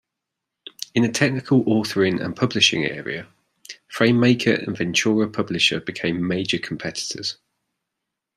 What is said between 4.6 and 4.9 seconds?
and